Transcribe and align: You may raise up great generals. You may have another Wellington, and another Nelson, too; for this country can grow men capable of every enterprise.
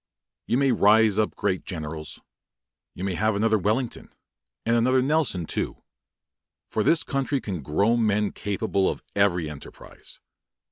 You 0.47 0.57
may 0.57 0.71
raise 0.71 1.19
up 1.19 1.35
great 1.35 1.63
generals. 1.63 2.21
You 2.95 3.03
may 3.03 3.13
have 3.13 3.35
another 3.35 3.59
Wellington, 3.59 4.11
and 4.65 4.75
another 4.75 4.99
Nelson, 5.03 5.45
too; 5.45 5.83
for 6.67 6.81
this 6.81 7.03
country 7.03 7.39
can 7.39 7.61
grow 7.61 7.95
men 7.95 8.31
capable 8.31 8.89
of 8.89 9.03
every 9.15 9.47
enterprise. 9.47 10.19